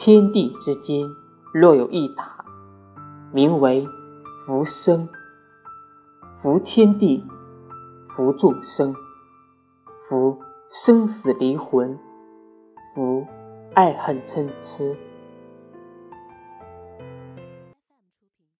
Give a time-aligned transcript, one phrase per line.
[0.00, 1.10] 天地之间
[1.52, 2.44] 若有一塔
[3.32, 3.84] 名为
[4.46, 5.08] 浮生。
[6.40, 7.26] 扶天地
[8.14, 8.94] 扶众生。
[10.08, 10.38] 扶
[10.70, 11.98] 生死离魂
[12.94, 13.26] 扶
[13.74, 14.84] 爱恨参差